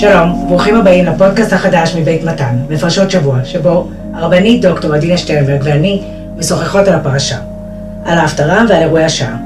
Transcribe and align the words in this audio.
שלום, 0.00 0.44
ברוכים 0.48 0.76
הבאים 0.76 1.04
לפודקאסט 1.04 1.52
החדש 1.52 1.94
מבית 1.96 2.24
מתן, 2.24 2.56
מפרשות 2.70 3.10
שבוע, 3.10 3.44
שבו 3.44 3.88
הרבנית 4.14 4.62
דוקטור 4.62 4.94
עדינה 4.94 5.16
שטרנברג 5.16 5.60
ואני 5.64 6.02
משוחחות 6.36 6.88
על 6.88 6.94
הפרשה, 6.94 7.38
על 8.04 8.18
ההפטרה 8.18 8.64
ועל 8.68 8.82
אירועי 8.82 9.04
השעה. 9.04 9.36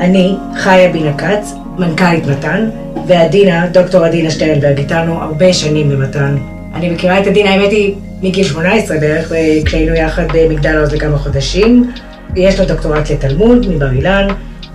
אני, 0.00 0.34
חיה 0.56 0.92
בינה 0.92 1.12
כץ, 1.18 1.54
מנכ"לית 1.78 2.26
מתן, 2.26 2.68
ועדינה, 3.06 3.66
דוקטור 3.72 4.04
עדינה 4.04 4.30
שטרנברג, 4.30 4.78
איתנו 4.78 5.22
הרבה 5.22 5.52
שנים 5.52 5.88
במתן. 5.88 6.36
אני 6.74 6.90
מכירה 6.90 7.20
את 7.20 7.26
עדינה, 7.26 7.50
האמת 7.50 7.70
היא, 7.70 7.94
מגיל 8.22 8.44
18 8.44 8.98
בערך, 8.98 9.32
כשהיינו 9.64 9.94
יחד 9.94 10.24
במגדל 10.32 10.78
עוז 10.78 10.92
לכמה 10.92 11.18
חודשים. 11.18 11.92
יש 12.36 12.60
לה 12.60 12.66
דוקטורט 12.66 13.10
לתלמוד 13.10 13.66
מבר 13.68 13.90
אילן, 13.92 14.26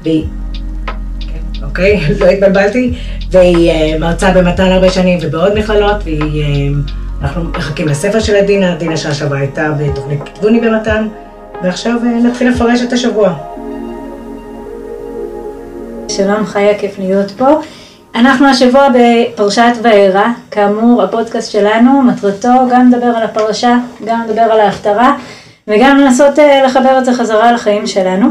והיא 0.03 0.23
אוקיי? 1.79 1.99
לא 2.19 2.25
התבלבלתי. 2.25 2.93
והיא 3.31 3.71
אה, 3.71 3.99
מרצה 3.99 4.31
במתן 4.31 4.71
הרבה 4.71 4.89
שנים 4.89 5.19
ובעוד 5.21 5.59
מכללות, 5.59 5.97
ואנחנו 7.21 7.41
אה, 7.41 7.47
מחכים 7.57 7.87
לספר 7.87 8.19
של 8.19 8.35
עדינה, 8.35 8.73
עדינה 8.73 8.97
שעה 8.97 9.13
שעברה 9.13 9.39
הייתה 9.39 9.71
בתוכנית 9.71 10.19
כתבוני 10.25 10.59
במתן, 10.59 11.07
ועכשיו 11.63 11.93
אה, 12.03 12.09
נתחיל 12.09 12.49
לפרש 12.49 12.81
את 12.81 12.93
השבוע. 12.93 13.33
שלום 16.09 16.45
חיה, 16.45 16.77
כיף 16.77 16.99
להיות 16.99 17.31
פה. 17.31 17.47
אנחנו 18.15 18.47
השבוע 18.47 18.87
בפרשת 18.89 19.71
וארא, 19.81 20.27
כאמור 20.51 21.03
הפודקאסט 21.03 21.51
שלנו, 21.51 22.01
מטרתו 22.01 22.49
גם 22.71 22.91
לדבר 22.91 23.05
על 23.05 23.23
הפרשה, 23.23 23.77
גם 24.05 24.21
לדבר 24.27 24.41
על 24.41 24.59
ההפטרה, 24.59 25.15
וגם 25.67 25.97
לנסות 25.97 26.39
לחבר 26.65 26.97
את 26.97 27.05
זה 27.05 27.13
חזרה 27.13 27.51
לחיים 27.51 27.87
שלנו. 27.87 28.27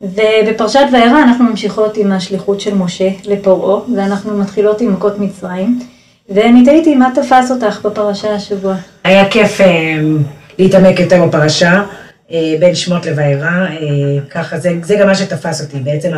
ובפרשת 0.00 0.86
וארא 0.92 1.22
אנחנו 1.22 1.44
ממשיכות 1.44 1.96
עם 1.96 2.12
השליחות 2.12 2.60
של 2.60 2.74
משה 2.74 3.08
לפרעה, 3.24 3.80
ואנחנו 3.96 4.38
מתחילות 4.38 4.80
עם 4.80 4.92
מכות 4.92 5.18
מצרים. 5.18 5.80
ואני 6.28 6.64
תהיתי 6.64 6.94
מה 6.94 7.10
תפס 7.14 7.50
אותך 7.50 7.80
בפרשה 7.84 8.34
השבוע. 8.34 8.74
היה 9.04 9.28
כיף 9.28 9.60
אה, 9.60 9.66
להתעמק 10.58 11.00
יותר 11.00 11.26
בפרשה, 11.26 11.82
אה, 12.30 12.54
בין 12.60 12.74
שמות 12.74 13.06
לוארא, 13.06 13.66
אה, 13.66 13.76
ככה 14.30 14.58
זה, 14.58 14.72
זה 14.82 14.96
גם 14.96 15.06
מה 15.06 15.14
שתפס 15.14 15.60
אותי, 15.62 15.78
בעצם 15.78 16.10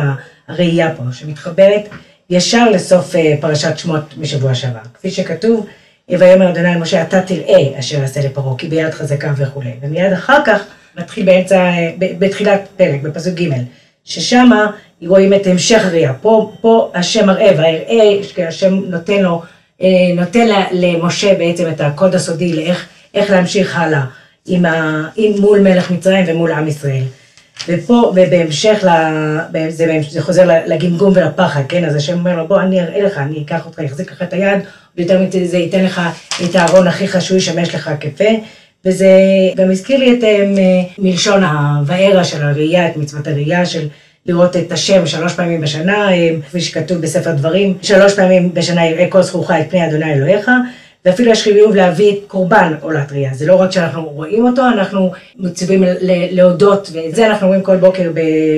הראייה 0.47 0.95
פה, 0.95 1.03
שמתחברת 1.11 1.89
ישר 2.29 2.69
לסוף 2.69 3.15
אה, 3.15 3.35
פרשת 3.39 3.77
שמות 3.77 4.03
משבוע 4.17 4.55
שעבר. 4.55 4.79
כפי 4.93 5.11
שכתוב, 5.11 5.65
ויאמר 6.09 6.49
אדוני 6.49 6.75
משה, 6.75 7.01
אתה 7.01 7.21
תראה 7.21 7.79
אשר 7.79 7.99
יעשה 7.99 8.21
לפרעה, 8.25 8.57
כי 8.57 8.67
ביד 8.67 8.91
חזקה 8.91 9.33
וכולי. 9.37 9.71
ומיד 9.81 10.13
אחר 10.13 10.45
כך, 10.45 10.63
מתחיל 10.97 11.25
באמצע, 11.25 11.57
אה, 11.57 11.91
בתחילת 11.99 12.67
פרק, 12.77 13.01
בפסוק 13.01 13.33
ג', 13.33 13.49
ששמה 14.05 14.71
רואים 15.01 15.33
את 15.33 15.47
המשך 15.47 15.85
הראייה. 15.85 16.13
פה, 16.13 16.51
פה 16.61 16.91
השם 16.95 17.25
מראה, 17.25 17.51
והיראה, 17.57 18.47
השם 18.47 18.73
נותן 18.73 19.21
לו, 19.21 19.41
אה, 19.81 19.87
נותן 20.15 20.47
למשה 20.71 21.33
בעצם 21.33 21.69
את 21.69 21.81
הקוד 21.81 22.15
הסודי 22.15 22.53
לאיך 22.53 22.87
איך 23.13 23.29
להמשיך 23.29 23.77
הלאה 23.77 24.01
עם 24.45 24.65
ה, 24.65 25.07
עם, 25.15 25.31
מול 25.41 25.59
מלך 25.59 25.91
מצרים 25.91 26.25
ומול 26.27 26.51
עם 26.51 26.67
ישראל. 26.67 27.03
ופה, 27.67 28.13
ובהמשך, 28.15 28.83
ל, 28.83 29.69
זה, 29.69 29.99
זה 30.09 30.21
חוזר 30.21 30.47
לגמגום 30.67 31.13
ולפחד, 31.15 31.61
כן? 31.69 31.85
אז 31.85 31.95
השם 31.95 32.13
אומר 32.19 32.35
לו, 32.35 32.47
בוא, 32.47 32.61
אני 32.61 32.81
אראה 32.81 33.01
לך, 33.01 33.17
אני 33.17 33.43
אקח 33.45 33.65
אותך, 33.65 33.79
אחזיק 33.79 34.11
לך 34.11 34.21
את 34.21 34.33
היד, 34.33 34.59
ויותר 34.97 35.21
מזה, 35.21 35.45
זה 35.45 35.57
ייתן 35.57 35.85
לך 35.85 36.01
את 36.43 36.55
הארון 36.55 36.87
הכי 36.87 37.07
חשוב, 37.07 37.37
ישמש 37.37 37.75
לך 37.75 37.91
כפה. 37.99 38.25
וזה 38.85 39.09
גם 39.55 39.71
הזכיר 39.71 39.97
לי 39.97 40.13
את 40.13 40.23
אה, 40.23 40.45
מלשון 40.97 41.43
הווארה 41.43 42.23
של 42.23 42.43
הראייה, 42.43 42.87
את 42.87 42.97
מצוות 42.97 43.27
הראייה 43.27 43.65
של 43.65 43.87
לראות 44.25 44.57
את 44.57 44.71
השם 44.71 45.07
שלוש 45.07 45.33
פעמים 45.33 45.61
בשנה, 45.61 46.11
אה, 46.11 46.35
כפי 46.47 46.61
שכתוב 46.61 46.97
בספר 46.97 47.31
דברים, 47.31 47.77
שלוש 47.81 48.13
פעמים 48.13 48.53
בשנה 48.53 48.85
יראה 48.85 49.07
כל 49.09 49.21
זכורך 49.21 49.51
את 49.51 49.69
פני 49.69 49.87
אדוני 49.87 50.13
אלוהיך, 50.13 50.51
ואפילו 51.05 51.31
יש 51.31 51.43
חיוב 51.43 51.75
להביא 51.75 52.15
קורבן 52.27 52.73
עולת 52.81 53.11
ראייה. 53.11 53.33
זה 53.33 53.45
לא 53.45 53.55
רק 53.55 53.71
שאנחנו 53.71 54.03
רואים 54.03 54.45
אותו, 54.45 54.61
אנחנו 54.67 55.11
מצווים 55.37 55.83
להודות, 56.31 56.91
וזה 56.93 57.27
אנחנו 57.27 57.47
רואים 57.47 57.61
כל 57.61 57.77
בוקר 57.77 58.11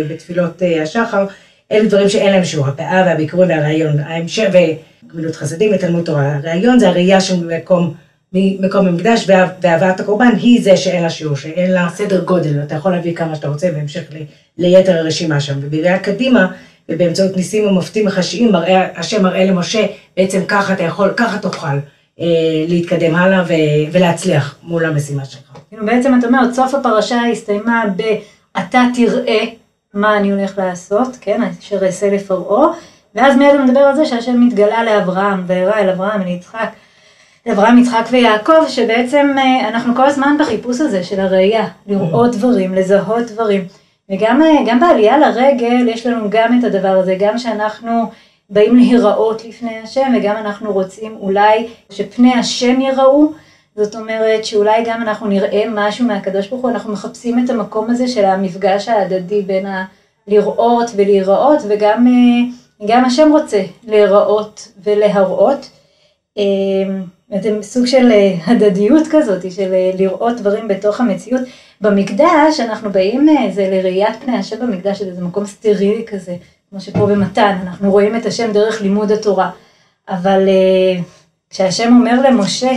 בתפילות 0.07 0.63
אה, 0.63 0.83
השחר, 0.83 1.25
אלה 1.71 1.87
דברים 1.87 2.09
שאין 2.09 2.31
להם 2.31 2.45
שיעור, 2.45 2.67
הפאה 2.67 3.03
והביקורים 3.05 3.49
והרעיון, 3.49 3.99
ההמשך 3.99 4.47
וגמילות 4.53 5.35
חסדים 5.35 5.71
ותלמוד 5.73 6.05
תורה. 6.05 6.35
הרעיון 6.35 6.79
זה 6.79 6.89
הראייה 6.89 7.21
של 7.21 7.57
מקום 7.57 7.93
ממקום 8.33 8.87
המקדש, 8.87 9.29
והבאת 9.61 9.99
הקורבן 9.99 10.31
היא 10.37 10.63
זה 10.63 10.77
שאין 10.77 11.03
לה 11.03 11.09
שיעור, 11.09 11.35
שאין 11.35 11.71
לה 11.71 11.89
סדר 11.89 12.23
גודל, 12.23 12.63
אתה 12.63 12.75
יכול 12.75 12.91
להביא 12.91 13.15
כמה 13.15 13.35
שאתה 13.35 13.47
רוצה 13.47 13.71
בהמשך 13.71 14.01
ל, 14.11 14.23
ליתר 14.57 14.97
הרשימה 14.97 15.39
שם. 15.39 15.53
ובראייה 15.61 15.99
קדימה, 15.99 16.47
ובאמצעות 16.89 17.37
ניסים 17.37 17.67
ומופתים 17.67 18.05
מחשיים, 18.05 18.51
מראה, 18.51 18.87
השם 18.95 19.23
מראה 19.23 19.45
למשה, 19.45 19.85
בעצם 20.17 20.45
ככה 20.47 20.73
אתה 20.73 20.83
יכול, 20.83 21.13
ככה 21.17 21.37
תוכל 21.37 21.67
אה, 22.19 22.25
להתקדם 22.67 23.15
הלאה 23.15 23.43
ו, 23.43 23.53
ולהצליח 23.91 24.55
מול 24.63 24.85
המשימה 24.85 25.25
שלך. 25.25 25.51
כאילו 25.69 25.85
בעצם 25.85 26.19
אתה 26.19 26.27
אומר, 26.27 26.53
סוף 26.53 26.75
הפרשה 26.75 27.21
הסתיימה 27.31 27.83
ב... 27.97 28.01
אתה 28.57 28.83
תראה 28.95 29.43
מה 29.93 30.17
אני 30.17 30.31
הולך 30.31 30.57
לעשות, 30.57 31.17
כן, 31.21 31.41
אשר 31.59 31.85
אעשה 31.85 32.09
לפרעה, 32.09 32.67
ואז 33.15 33.37
מיד 33.37 33.55
הוא 33.55 33.65
מדבר 33.65 33.79
על 33.79 33.95
זה 33.95 34.05
שהשם 34.05 34.41
מתגלה 34.41 34.83
לאברהם, 34.83 35.43
והראה 35.47 35.79
אל 35.79 35.89
אברהם, 35.89 36.21
ליצחק. 36.21 36.69
אברהם, 37.49 37.77
יצחק 37.77 38.05
ויעקב, 38.11 38.67
שבעצם 38.67 39.35
אה, 39.37 39.69
אנחנו 39.69 39.95
כל 39.95 40.05
הזמן 40.05 40.35
בחיפוש 40.39 40.81
הזה 40.81 41.03
של 41.03 41.19
הראייה, 41.19 41.67
לראות 41.87 42.35
דברים, 42.35 42.73
לזהות 42.73 43.25
דברים. 43.27 43.67
וגם 44.09 44.41
אה, 44.41 44.75
בעלייה 44.79 45.17
לרגל 45.17 45.87
יש 45.87 46.07
לנו 46.07 46.29
גם 46.29 46.59
את 46.59 46.63
הדבר 46.63 46.87
הזה, 46.87 47.15
גם 47.19 47.37
שאנחנו 47.37 48.03
באים 48.49 48.75
להיראות 48.75 49.45
לפני 49.45 49.79
השם, 49.83 50.13
וגם 50.17 50.37
אנחנו 50.37 50.73
רוצים 50.73 51.17
אולי 51.19 51.67
שפני 51.89 52.33
השם 52.33 52.81
ייראו, 52.81 53.31
זאת 53.75 53.95
אומרת 53.95 54.45
שאולי 54.45 54.83
גם 54.85 55.01
אנחנו 55.01 55.27
נראה 55.27 55.63
משהו 55.69 56.05
מהקדוש 56.05 56.47
ברוך 56.47 56.61
הוא, 56.61 56.71
אנחנו 56.71 56.93
מחפשים 56.93 57.45
את 57.45 57.49
המקום 57.49 57.89
הזה 57.89 58.07
של 58.07 58.25
המפגש 58.25 58.87
ההדדי 58.87 59.41
בין 59.41 59.65
הלראות 60.27 60.91
ולהיראות, 60.95 61.59
וגם 61.69 62.07
אה, 62.89 63.05
השם 63.05 63.31
רוצה 63.31 63.63
להיראות 63.87 64.67
ולהראות. 64.83 65.69
בעצם 67.31 67.61
סוג 67.61 67.85
של 67.85 68.11
אה, 68.11 68.35
הדדיות 68.45 69.07
כזאת, 69.11 69.51
של 69.51 69.73
אה, 69.73 69.91
לראות 69.97 70.37
דברים 70.37 70.67
בתוך 70.67 71.01
המציאות. 71.01 71.41
במקדש 71.81 72.59
אנחנו 72.59 72.91
באים, 72.91 73.29
אה, 73.29 73.51
זה 73.51 73.69
לראיית 73.71 74.15
פני 74.25 74.37
השם 74.37 74.59
במקדש, 74.59 75.01
זה 75.01 75.09
איזה 75.09 75.23
מקום 75.23 75.45
סטרילי 75.45 76.05
כזה, 76.07 76.35
כמו 76.69 76.81
שפה 76.81 77.05
במתן, 77.05 77.57
אנחנו 77.63 77.91
רואים 77.91 78.15
את 78.15 78.25
השם 78.25 78.51
דרך 78.51 78.81
לימוד 78.81 79.11
התורה. 79.11 79.49
אבל 80.09 80.49
כשהשם 81.49 81.93
אומר 81.99 82.29
למשה, 82.29 82.71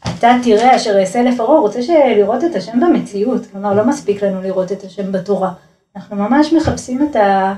אתה 0.00 0.32
תראה 0.42 0.76
אשר 0.76 1.00
אעשה 1.00 1.22
לפרעה, 1.22 1.50
הוא 1.50 1.60
רוצה 1.60 1.80
לראות 2.16 2.44
את 2.44 2.56
השם 2.56 2.80
במציאות, 2.80 3.46
כלומר 3.52 3.74
לא 3.74 3.84
מספיק 3.84 4.22
לנו 4.22 4.42
לראות 4.42 4.72
את 4.72 4.84
השם 4.84 5.12
בתורה. 5.12 5.50
אנחנו 5.96 6.16
ממש 6.16 6.52
מחפשים 6.52 7.08
את 7.10 7.16
ה... 7.16 7.54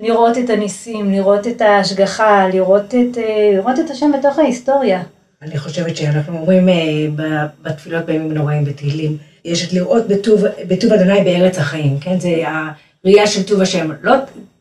לראות 0.00 0.38
את 0.38 0.50
הניסים, 0.50 1.10
לראות 1.10 1.46
את 1.46 1.60
ההשגחה, 1.60 2.48
לראות 2.48 2.94
את, 2.94 3.18
לראות 3.54 3.78
את 3.78 3.90
השם 3.90 4.12
בתוך 4.12 4.38
ההיסטוריה. 4.38 5.02
אני 5.42 5.58
חושבת 5.58 5.96
שאנחנו 5.96 6.38
אומרים 6.38 6.68
אה, 6.68 7.46
בתפילות 7.62 8.04
בימים 8.04 8.32
נוראים 8.32 8.64
בתהילים, 8.64 9.16
יש 9.44 9.64
את 9.64 9.72
לראות 9.72 10.08
בטוב, 10.68 10.92
אדוני 10.94 11.24
בארץ 11.24 11.58
החיים, 11.58 11.98
כן? 12.00 12.20
זה 12.20 12.42
הראייה 13.04 13.26
של 13.26 13.42
טוב 13.42 13.60
השם. 13.60 13.90
לא, 14.02 14.14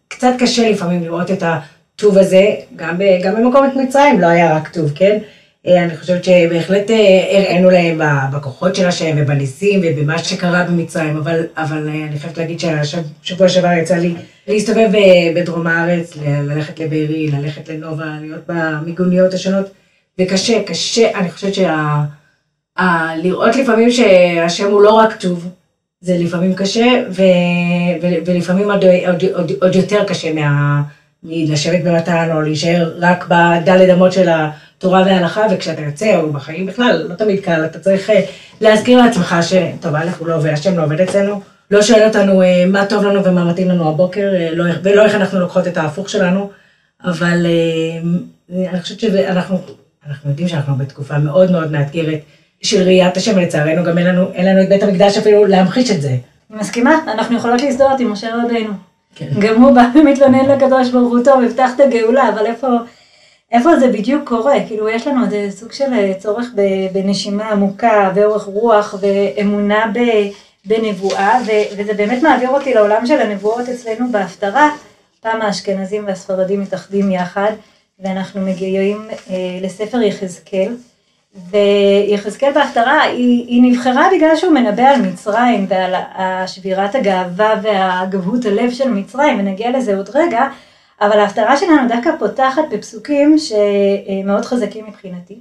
קצת 0.07 0.33
קשה 0.39 0.69
לפעמים 0.69 1.03
לראות 1.03 1.31
את 1.31 1.43
הטוב 1.43 2.17
הזה, 2.17 2.55
גם, 2.75 3.01
גם 3.23 3.35
במקום 3.35 3.65
את 3.65 3.75
מצרים 3.75 4.21
לא 4.21 4.27
היה 4.27 4.55
רק 4.57 4.73
טוב, 4.73 4.91
כן? 4.95 5.17
אה, 5.67 5.83
אני 5.83 5.97
חושבת 5.97 6.23
שבהחלט 6.23 6.91
אה, 6.91 7.37
הראינו 7.37 7.69
להם 7.69 8.01
בכוחות 8.33 8.75
של 8.75 8.87
השם 8.87 9.15
ובניסים 9.17 9.81
ובמה 9.83 10.17
שקרה 10.17 10.63
במצרים, 10.63 11.17
אבל, 11.17 11.41
אבל 11.57 11.87
אני 11.87 12.19
חייבת 12.19 12.37
להגיד 12.37 12.59
שהשבוע 12.59 13.49
שעבר 13.49 13.71
יצא 13.71 13.95
לי 13.95 14.15
להסתובב 14.47 14.89
בדרום 15.35 15.67
הארץ, 15.67 16.17
ללכת 16.25 16.79
לבארי, 16.79 17.27
ללכת 17.27 17.69
לנובה, 17.69 18.05
להיות 18.21 18.41
במיגוניות 18.47 19.33
השונות. 19.33 19.65
וקשה, 20.19 20.63
קשה, 20.63 21.19
אני 21.19 21.31
חושבת 21.31 21.53
שה... 21.53 22.03
ה, 22.77 23.15
לראות 23.15 23.55
לפעמים 23.55 23.91
שהשם 23.91 24.71
הוא 24.71 24.81
לא 24.81 24.93
רק 24.93 25.15
טוב, 25.15 25.49
זה 26.01 26.17
לפעמים 26.17 26.55
קשה, 26.55 27.03
ו, 27.09 27.21
ו, 28.01 28.07
ולפעמים 28.25 28.71
עוד, 28.71 28.83
עוד, 29.07 29.23
עוד, 29.33 29.51
עוד 29.61 29.75
יותר 29.75 30.03
קשה 30.03 30.33
מה, 30.33 30.81
מלשבת 31.23 31.83
במתן 31.83 32.29
או 32.33 32.41
להישאר 32.41 32.93
רק 32.99 33.25
בדלת 33.27 33.89
אמות 33.93 34.13
של 34.13 34.29
התורה 34.29 35.01
וההלכה, 35.01 35.45
וכשאתה 35.51 35.81
יוצא, 35.81 36.15
או 36.15 36.33
בחיים 36.33 36.65
בכלל, 36.65 37.07
לא 37.09 37.15
תמיד 37.15 37.39
קל, 37.39 37.65
אתה 37.65 37.79
צריך 37.79 38.09
אה, 38.09 38.25
להזכיר 38.61 39.01
לעצמך 39.01 39.35
שטוב, 39.41 39.95
א', 39.95 40.09
הוא 40.19 40.27
לא 40.27 40.35
עובד, 40.35 40.49
השם 40.49 40.77
לא 40.77 40.83
עובד 40.83 41.01
אצלנו, 41.01 41.41
לא 41.71 41.81
שואל 41.81 42.07
אותנו 42.07 42.41
אה, 42.41 42.65
מה 42.67 42.85
טוב 42.85 43.03
לנו 43.03 43.23
ומה 43.23 43.45
מתאים 43.45 43.69
לנו 43.69 43.89
הבוקר, 43.89 44.31
אה, 44.35 44.49
לא, 44.51 44.63
ולא 44.83 45.05
איך 45.05 45.15
אנחנו 45.15 45.39
לוקחות 45.39 45.67
את 45.67 45.77
ההפוך 45.77 46.09
שלנו, 46.09 46.49
אבל 47.03 47.45
אני 48.49 48.81
חושבת 48.81 48.99
שאנחנו 48.99 49.59
אנחנו 50.07 50.29
יודעים 50.29 50.47
שאנחנו 50.47 50.75
בתקופה 50.75 51.17
מאוד 51.17 51.51
מאוד 51.51 51.71
מאתגרת 51.71 52.19
של 52.61 52.81
ראיית 52.81 53.17
השם, 53.17 53.31
ולצערנו 53.35 53.83
גם 53.83 53.97
אין 53.97 54.07
לנו, 54.07 54.31
אין 54.33 54.45
לנו 54.45 54.63
את 54.63 54.69
בית 54.69 54.83
המקדש 54.83 55.17
אפילו 55.17 55.45
להמחיש 55.45 55.91
את 55.91 56.01
זה. 56.01 56.09
אני 56.51 56.59
מסכימה, 56.59 56.99
אנחנו 57.07 57.37
יכולות 57.37 57.61
להזדהות 57.61 57.99
עם 57.99 58.11
משה 58.11 58.29
רבינו. 58.43 58.73
כן. 59.15 59.29
גם 59.39 59.61
הוא 59.61 59.75
בא 59.75 59.85
ומתלונן 59.95 60.45
לקדוש 60.45 60.89
ברוך 60.89 61.11
הוא, 61.11 61.23
טוב, 61.23 61.43
הבטחת 61.43 61.79
גאולה, 61.91 62.29
אבל 62.29 62.45
איפה, 62.45 62.67
איפה 63.51 63.79
זה 63.79 63.87
בדיוק 63.87 64.29
קורה? 64.29 64.53
כאילו, 64.67 64.89
יש 64.89 65.07
לנו 65.07 65.25
איזה 65.25 65.47
סוג 65.49 65.71
של 65.71 65.93
אה, 65.93 66.13
צורך 66.19 66.47
בנשימה 66.93 67.49
עמוקה, 67.49 68.11
ואורך 68.15 68.43
רוח, 68.43 68.95
ואמונה 69.01 69.91
בנבואה, 70.65 71.39
וזה 71.77 71.93
באמת 71.93 72.23
מעביר 72.23 72.49
אותי 72.49 72.73
לעולם 72.73 73.05
של 73.05 73.21
הנבואות 73.21 73.69
אצלנו 73.69 74.11
בהפטרה. 74.11 74.69
פעם 75.21 75.41
האשכנזים 75.41 76.05
והספרדים 76.07 76.61
מתאחדים 76.61 77.11
יחד, 77.11 77.51
ואנחנו 78.03 78.41
מגיעים 78.41 79.07
אה, 79.29 79.59
לספר 79.61 80.01
יחזקאל. 80.01 80.75
ויחזקאל 81.49 82.51
בהפטרה, 82.53 83.01
היא, 83.01 83.47
היא 83.47 83.61
נבחרה 83.63 84.07
בגלל 84.15 84.35
שהוא 84.35 84.53
מנבא 84.53 84.83
על 84.83 85.01
מצרים 85.01 85.65
ועל 85.69 86.47
שבירת 86.47 86.95
הגאווה 86.95 87.53
והגבהות 87.63 88.45
הלב 88.45 88.71
של 88.71 88.89
מצרים, 88.89 89.39
ונגיע 89.39 89.77
לזה 89.77 89.97
עוד 89.97 90.09
רגע, 90.13 90.47
אבל 91.01 91.19
ההפטרה 91.19 91.57
שלנו 91.57 91.87
דווקא 91.87 92.09
פותחת 92.19 92.63
בפסוקים 92.71 93.35
שמאוד 93.37 94.45
חזקים 94.45 94.85
מבחינתי. 94.87 95.39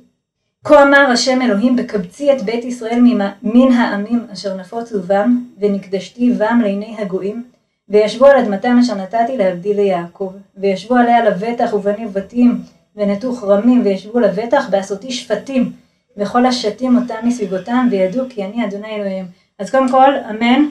כה 0.65 0.83
אמר 0.83 1.11
השם 1.13 1.43
אלוהים 1.43 1.77
בקבצי 1.77 2.33
את 2.33 2.43
בית 2.43 2.65
ישראל 2.65 3.01
מן 3.43 3.73
העמים 3.73 4.27
אשר 4.33 4.57
נפוצו 4.57 5.03
בם, 5.03 5.39
ונקדשתי 5.61 6.31
בם 6.31 6.61
לעיני 6.63 6.97
הגויים, 6.99 7.45
וישבו 7.93 8.27
על 8.27 8.37
אדמתם 8.37 8.79
אשר 8.81 8.95
נתתי 8.95 9.37
להבדיל 9.37 9.77
ליעקב, 9.77 10.33
וישבו 10.57 10.95
עליה 10.95 11.25
לבטח 11.25 11.75
ובני 11.75 12.07
ובתים, 12.07 12.59
ונטו 12.97 13.35
כרמים, 13.35 13.83
וישבו 13.85 14.21
לבטח 14.21 14.69
בעשותי 14.71 15.13
שפטים, 15.13 15.73
וכל 16.17 16.47
השתים 16.47 16.97
אותם 16.97 17.15
מסביבותם, 17.23 17.89
וידעו 17.91 18.25
כי 18.29 18.45
אני 18.45 18.65
אדוני 18.65 18.97
אלוהים. 18.97 19.25
אז 19.59 19.71
קודם 19.71 19.89
כל, 19.89 20.13
אמן, 20.31 20.67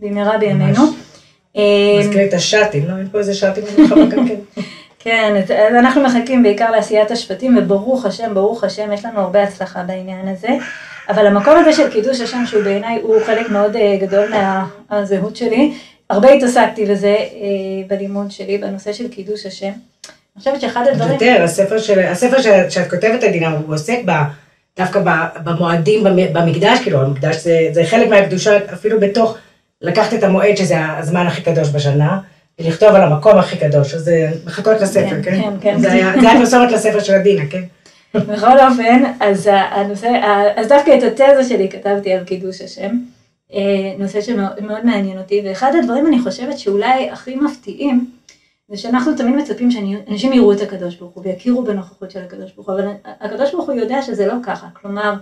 במהרה 0.00 0.38
בימינו. 0.38 0.82
מזכיר 2.00 2.28
את 2.28 2.34
השאטים, 2.34 2.88
לא? 2.88 2.98
אין 2.98 3.08
פה 3.08 3.18
איזה 3.18 3.34
שאטים 3.34 3.64
גם 3.88 4.10
כן. 4.10 4.34
כן, 4.98 5.34
אז 5.36 5.74
אנחנו 5.74 6.02
מחכים 6.02 6.42
בעיקר 6.42 6.70
לעשיית 6.70 7.10
השפטים, 7.10 7.58
וברוך 7.58 8.06
השם, 8.06 8.34
ברוך 8.34 8.64
השם, 8.64 8.92
יש 8.92 9.04
לנו 9.04 9.20
הרבה 9.20 9.42
הצלחה 9.42 9.82
בעניין 9.82 10.28
הזה. 10.28 10.48
אבל 11.08 11.26
המקום 11.26 11.58
הזה 11.58 11.72
של 11.72 11.90
קידוש 11.90 12.20
השם, 12.20 12.46
שהוא 12.46 12.62
בעיניי 12.62 13.00
הוא 13.02 13.16
חלק 13.26 13.50
מאוד 13.50 13.76
אה, 13.76 13.96
גדול 14.00 14.32
מהזהות 14.90 15.36
שלי, 15.36 15.72
הרבה 16.10 16.32
התעסקתי 16.32 16.86
בזה 16.86 17.16
אה, 17.16 17.26
בלימוד 17.86 18.30
שלי, 18.30 18.58
בנושא 18.58 18.92
של 18.92 19.08
קידוש 19.08 19.46
השם. 19.46 19.66
אני 19.66 20.38
חושבת 20.38 20.60
שאחד 20.60 20.86
הדברים... 20.90 21.12
יותר, 21.12 21.42
הספר, 21.42 21.78
של, 21.78 22.00
הספר 22.00 22.42
שאת 22.68 22.90
כותבת, 22.90 23.24
עדינה, 23.24 23.50
הוא 23.50 23.74
עוסק 23.74 23.98
ב... 24.04 24.12
דווקא 24.78 25.00
במועדים 25.44 26.04
במקדש, 26.32 26.80
כאילו 26.82 27.02
המקדש 27.02 27.36
זה, 27.36 27.68
זה 27.72 27.84
חלק 27.84 28.08
מהקדושה, 28.08 28.58
אפילו 28.72 29.00
בתוך, 29.00 29.38
לקחת 29.82 30.14
את 30.14 30.22
המועד 30.22 30.56
שזה 30.56 30.76
הזמן 30.98 31.26
הכי 31.26 31.42
קדוש 31.42 31.68
בשנה, 31.68 32.18
ולכתוב 32.58 32.88
על 32.88 33.02
המקום 33.02 33.38
הכי 33.38 33.58
קדוש, 33.58 33.94
אז 33.94 34.10
מחכות 34.46 34.80
לספר, 34.80 35.22
כן? 35.22 35.40
כן, 35.40 35.52
כן. 35.60 35.78
זה 35.78 35.92
היה 35.92 36.12
פרסומת 36.38 36.72
לספר 36.72 37.00
של 37.00 37.14
עדינה, 37.14 37.42
כן? 37.50 37.62
בכל 38.14 38.58
אופן, 38.58 39.02
אז 39.20 39.50
הנושא, 39.70 40.08
אז 40.56 40.68
דווקא 40.68 40.98
את 40.98 41.02
התזה 41.02 41.48
שלי 41.48 41.68
כתבתי 41.68 42.12
על 42.12 42.24
קידוש 42.24 42.60
השם, 42.60 42.82
אה, 42.82 42.90
נושא 43.98 44.20
שמאוד 44.20 44.84
מעניין 44.84 45.18
אותי, 45.18 45.42
ואחד 45.44 45.72
הדברים 45.78 46.06
אני 46.06 46.20
חושבת 46.20 46.58
שאולי 46.58 47.10
הכי 47.10 47.36
מפתיעים, 47.36 48.10
זה 48.68 48.76
שאנחנו 48.76 49.16
תמיד 49.16 49.36
מצפים 49.36 49.70
שאנשים 49.70 50.32
יראו 50.32 50.52
את 50.52 50.60
הקדוש 50.60 50.96
ברוך 50.96 51.12
הוא 51.14 51.24
ויכירו 51.26 51.64
בנוכחות 51.64 52.10
של 52.10 52.20
הקדוש 52.20 52.52
ברוך 52.52 52.68
הוא, 52.68 52.78
אבל 52.78 52.88
הקדוש 53.20 53.52
ברוך 53.52 53.68
הוא 53.68 53.74
יודע 53.74 54.02
שזה 54.02 54.26
לא 54.26 54.34
ככה. 54.42 54.66
כלומר, 54.72 55.14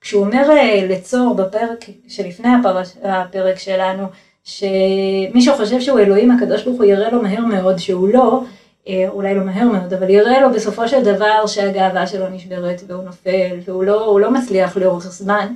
כשהוא 0.00 0.24
אומר 0.24 0.50
אה, 0.50 0.86
לצור 0.88 1.34
בפרק 1.34 1.84
שלפני 2.08 2.48
הפרש, 2.60 2.92
הפרק 3.02 3.58
שלנו, 3.58 4.06
שמי 4.44 5.42
שחושב 5.42 5.80
שהוא 5.80 5.98
אלוהים, 5.98 6.30
הקדוש 6.30 6.64
ברוך 6.64 6.76
הוא 6.76 6.84
יראה 6.84 7.10
לו 7.10 7.22
מהר 7.22 7.40
מאוד 7.40 7.78
שהוא 7.78 8.08
לא, 8.08 8.42
אה, 8.88 9.04
אולי 9.08 9.34
לא 9.34 9.44
מהר 9.44 9.68
מאוד, 9.68 9.92
אבל 9.92 10.10
יראה 10.10 10.40
לו 10.40 10.52
בסופו 10.52 10.88
של 10.88 11.04
דבר 11.04 11.46
שהגאווה 11.46 12.06
שלו 12.06 12.28
נשברת 12.28 12.82
והוא 12.86 13.04
נופל 13.04 13.56
והוא 13.64 13.84
לא, 13.84 14.18
לא 14.20 14.30
מצליח 14.30 14.76
לאורך 14.76 15.06
זמן. 15.06 15.54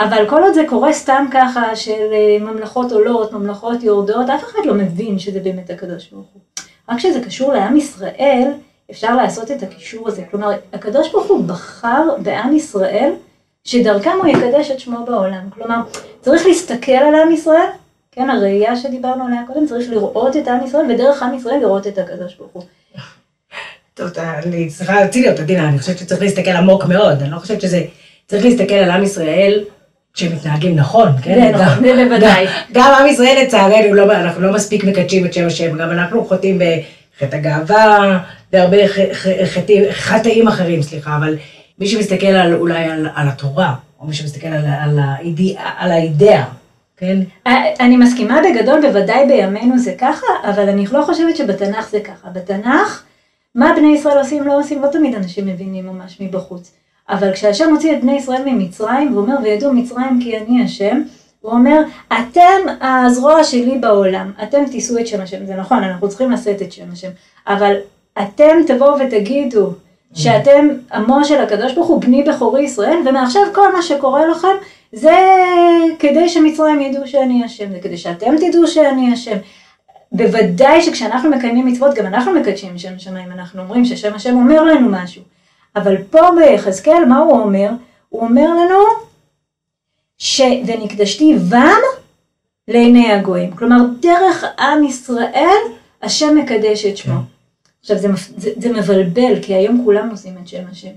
אבל 0.00 0.28
כל 0.28 0.42
עוד 0.42 0.54
זה 0.54 0.62
קורה 0.68 0.92
סתם 0.92 1.26
ככה 1.32 1.76
של 1.76 2.12
אה, 2.12 2.38
ממלכות 2.40 2.92
עולות, 2.92 3.32
ממלכות 3.32 3.82
יורדות, 3.82 4.30
אף 4.30 4.44
אחד 4.44 4.58
לא 4.64 4.74
מבין 4.74 5.18
שזה 5.18 5.40
באמת 5.40 5.70
הקדוש 5.70 6.10
ברוך 6.10 6.26
הוא. 6.32 6.42
רק 6.88 6.98
כשזה 6.98 7.20
קשור 7.20 7.52
לעם 7.52 7.76
ישראל, 7.76 8.52
אפשר 8.90 9.16
לעשות 9.16 9.50
את 9.50 9.62
הקישור 9.62 10.08
הזה. 10.08 10.22
כלומר, 10.30 10.50
הקדוש 10.72 11.12
ברוך 11.12 11.26
הוא 11.26 11.44
בחר 11.44 12.02
בעם 12.22 12.56
ישראל, 12.56 13.12
שדרכם 13.64 14.10
הוא 14.22 14.26
יקדש 14.26 14.70
את 14.70 14.80
שמו 14.80 15.04
בעולם. 15.04 15.50
כלומר, 15.50 15.76
צריך 16.20 16.46
להסתכל 16.46 16.92
על 16.92 17.14
עם 17.14 17.32
ישראל, 17.32 17.68
כן, 18.12 18.30
הראייה 18.30 18.76
שדיברנו 18.76 19.24
עליה 19.24 19.40
קודם, 19.46 19.66
צריך 19.66 19.90
לראות 19.90 20.36
את 20.36 20.48
עם 20.48 20.66
ישראל, 20.66 20.90
ודרך 20.90 21.22
עם 21.22 21.34
ישראל 21.34 21.60
לראות 21.60 21.86
את 21.86 21.98
הקדוש 21.98 22.34
ברוך 22.34 22.52
הוא. 22.52 22.62
טוב, 23.94 24.08
אני 24.18 24.68
צריכה 24.68 25.00
להציג 25.00 25.24
להיות 25.24 25.40
עדינה, 25.40 25.68
אני 25.68 25.78
חושבת 25.78 25.98
שצריך 25.98 26.22
להסתכל 26.22 26.50
עמוק 26.50 26.84
מאוד, 26.84 27.22
אני 27.22 27.30
לא 27.30 27.38
חושבת 27.38 27.60
שזה, 27.60 27.84
צריך 28.26 28.44
להסתכל 28.44 28.74
על 28.74 28.90
עם 28.90 29.02
ישראל 29.02 29.64
שמתנהגים 30.20 30.76
נכון, 30.76 31.08
כן? 31.22 31.34
זה 31.34 31.58
נכון, 31.58 31.84
בוודאי. 32.04 32.46
גם 32.72 32.92
עם 33.00 33.06
ישראל 33.06 33.42
לצערנו, 33.42 33.94
לא, 33.94 34.12
אנחנו 34.12 34.42
לא 34.42 34.52
מספיק 34.52 34.84
מקדשים 34.84 35.26
את 35.26 35.32
שם 35.32 35.46
השם, 35.46 35.78
גם 35.78 35.90
אנחנו 35.90 36.24
חוטאים 36.24 36.58
בחטא 36.58 37.36
הגאווה, 37.36 38.18
בהרבה 38.52 38.76
חטאים 39.92 40.48
אחרים, 40.48 40.82
סליחה, 40.82 41.16
אבל 41.16 41.36
מי 41.78 41.86
שמסתכל 41.86 42.26
על, 42.26 42.54
אולי 42.54 42.84
על, 42.84 43.08
על 43.14 43.28
התורה, 43.28 43.74
או 44.00 44.06
מי 44.06 44.14
שמסתכל 44.14 44.48
על, 44.48 44.64
על, 44.80 44.98
האידאה, 45.02 45.70
על 45.78 45.90
האידאה, 45.92 46.44
כן? 46.96 47.18
אני 47.80 47.96
מסכימה 47.96 48.40
בגדול, 48.50 48.80
בוודאי 48.80 49.26
בימינו 49.26 49.78
זה 49.78 49.94
ככה, 49.98 50.26
אבל 50.44 50.68
אני 50.68 50.84
לא 50.92 51.02
חושבת 51.02 51.36
שבתנ"ך 51.36 51.90
זה 51.90 52.00
ככה. 52.00 52.28
בתנ"ך, 52.32 53.02
מה 53.54 53.72
בני 53.76 53.94
ישראל 53.94 54.18
עושים, 54.18 54.46
לא 54.46 54.58
עושים, 54.58 54.82
לא 54.82 54.88
תמיד 54.92 55.14
אנשים 55.14 55.46
מבינים 55.46 55.86
ממש 55.86 56.16
מבחוץ. 56.20 56.72
אבל 57.10 57.32
כשהשם 57.32 57.70
הוציא 57.70 57.92
את 57.92 58.00
בני 58.00 58.16
ישראל 58.16 58.42
ממצרים, 58.46 59.12
והוא 59.12 59.22
אומר, 59.22 59.36
וידעו 59.42 59.72
מצרים 59.72 60.20
כי 60.22 60.38
אני 60.38 60.64
השם, 60.64 61.02
הוא 61.40 61.52
אומר, 61.52 61.82
אתם 62.12 62.70
הזרוע 62.80 63.44
שלי 63.44 63.78
בעולם, 63.78 64.32
אתם 64.42 64.64
תישאו 64.70 64.98
את 64.98 65.06
שם 65.06 65.20
השם, 65.20 65.46
זה 65.46 65.54
נכון, 65.54 65.82
אנחנו 65.82 66.08
צריכים 66.08 66.30
לשאת 66.30 66.62
את 66.62 66.72
שם 66.72 66.92
השם, 66.92 67.08
אבל 67.46 67.74
אתם 68.22 68.56
תבואו 68.66 68.94
ותגידו 69.00 69.72
שאתם 70.14 70.68
עמו 70.94 71.24
של 71.24 71.40
הקדוש 71.42 71.72
ברוך 71.72 71.88
הוא, 71.88 72.00
בני 72.00 72.22
בכורי 72.22 72.62
ישראל, 72.62 72.98
ומעכשיו 73.06 73.42
כל 73.54 73.72
מה 73.76 73.82
שקורה 73.82 74.26
לכם, 74.26 74.56
זה 74.92 75.16
כדי 75.98 76.28
שמצרים 76.28 76.80
ידעו 76.80 77.06
שאני 77.06 77.44
השם, 77.44 77.72
זה 77.72 77.78
כדי 77.82 77.96
שאתם 77.96 78.36
תדעו 78.36 78.66
שאני 78.66 79.12
השם. 79.12 79.36
בוודאי 80.12 80.82
שכשאנחנו 80.82 81.30
מקיימים 81.30 81.66
מצוות, 81.66 81.94
גם 81.94 82.06
אנחנו 82.06 82.32
מקדשים 82.32 82.78
שם 82.78 82.92
השמיים, 82.96 83.32
אנחנו 83.32 83.62
אומרים 83.62 83.84
ששם 83.84 84.14
השם 84.14 84.36
אומר 84.36 84.64
לנו 84.64 84.88
משהו. 84.90 85.22
אבל 85.76 85.96
פה 86.10 86.20
ביחזקאל, 86.38 87.04
מה 87.04 87.18
הוא 87.18 87.40
אומר? 87.40 87.70
הוא 88.08 88.20
אומר 88.22 88.50
לנו, 88.50 88.78
ש... 90.18 90.40
ונקדשתי 90.66 91.36
בם 91.50 91.80
לעיני 92.68 93.12
הגויים. 93.12 93.50
כלומר, 93.50 93.76
דרך 94.00 94.44
עם 94.58 94.84
ישראל, 94.84 95.58
השם 96.02 96.36
מקדש 96.36 96.86
את 96.86 96.96
שמו. 96.96 97.20
עכשיו, 97.80 97.98
זה, 97.98 98.08
זה, 98.36 98.50
זה 98.56 98.72
מבלבל, 98.72 99.42
כי 99.42 99.54
היום 99.54 99.82
כולם 99.84 100.10
עושים 100.10 100.34
את 100.42 100.48
שם 100.48 100.62
השם. 100.70 100.88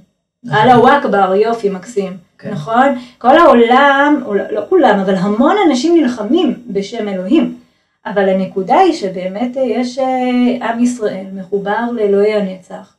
נכון. 0.43 0.57
אללה 0.57 0.99
אכבר, 0.99 1.33
יופי, 1.35 1.69
מקסים, 1.69 2.17
כן. 2.37 2.51
נכון? 2.51 2.85
כל 3.17 3.37
העולם, 3.37 4.23
לא, 4.25 4.43
לא 4.51 4.61
כולם, 4.69 4.99
אבל 4.99 5.15
המון 5.15 5.55
אנשים 5.67 5.95
נלחמים 5.95 6.63
בשם 6.67 7.07
אלוהים. 7.07 7.57
אבל 8.05 8.29
הנקודה 8.29 8.79
היא 8.79 8.93
שבאמת 8.93 9.57
יש 9.65 9.99
אה, 9.99 10.69
עם 10.69 10.83
ישראל 10.83 11.25
מחובר 11.33 11.91
לאלוהי 11.91 12.33
הנצח. 12.33 12.95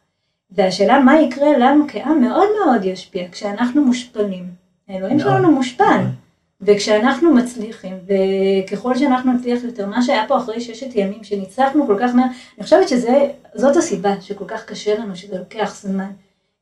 והשאלה 0.51 0.99
מה 0.99 1.21
יקרה 1.21 1.59
לנו 1.59 1.85
כעם 1.89 2.21
מאוד 2.21 2.49
מאוד 2.65 2.85
ישפיע 2.85 3.25
כשאנחנו 3.33 3.85
מושפלים. 3.85 4.45
האלוהים 4.89 5.19
שלנו 5.19 5.51
מושפל. 5.51 6.01
וכשאנחנו 6.61 7.35
מצליחים, 7.35 7.95
וככל 8.07 8.97
שאנחנו 8.97 9.33
נצליח 9.33 9.65
יותר, 9.65 9.87
מה 9.87 10.03
שהיה 10.03 10.25
פה 10.29 10.37
אחרי 10.37 10.61
ששת 10.61 10.95
ימים, 10.95 11.25
שניצחנו 11.25 11.87
כל 11.87 11.97
כך 12.01 12.15
מהר, 12.15 12.27
אני 12.59 12.65
חושבת 12.65 12.89
שזאת 12.89 13.77
הסיבה 13.77 14.21
שכל 14.21 14.45
כך 14.49 14.65
קשה 14.65 14.99
לנו, 14.99 15.17
שזה 15.17 15.39
לוקח 15.39 15.77
זמן. 15.83 16.11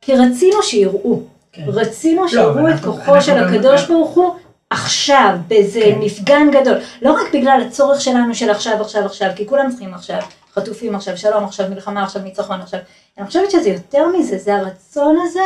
כי 0.01 0.15
רצינו 0.15 0.63
שיראו, 0.63 1.21
כן. 1.53 1.63
רצינו 1.67 2.23
לא, 2.23 2.29
שיראו 2.29 2.55
לא, 2.55 2.69
את 2.69 2.73
אנחנו, 2.73 2.93
כוחו 2.93 3.15
אנחנו 3.15 3.21
של 3.21 3.39
הקדוש 3.39 3.87
ברוך 3.89 4.11
הוא 4.11 4.35
עכשיו, 4.73 5.37
באיזה 5.49 5.81
כן. 5.81 5.99
מפגן 6.01 6.51
גדול. 6.53 6.79
לא 7.03 7.13
רק 7.13 7.35
בגלל 7.35 7.65
הצורך 7.67 8.01
שלנו 8.01 8.35
של 8.35 8.51
עכשיו, 8.51 8.81
עכשיו, 8.81 9.07
עכשיו, 9.07 9.31
כי 9.37 9.47
כולם 9.47 9.71
צריכים 9.71 9.95
עכשיו. 9.95 10.21
חטופים 10.55 10.95
עכשיו, 10.95 11.19
שלום 11.19 11.45
עכשיו, 11.45 11.71
מלחמה 11.71 12.05
עכשיו, 12.05 12.23
ניצחון 12.23 12.61
עכשיו. 12.61 12.81
אני 13.19 13.27
חושבת 13.27 13.51
שזה 13.51 13.69
יותר 13.69 14.07
מזה, 14.09 14.39
זה 14.39 14.57
הרצון 14.57 15.17
הזה 15.23 15.41